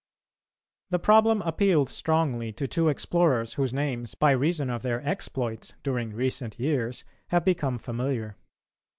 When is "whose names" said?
3.53-4.15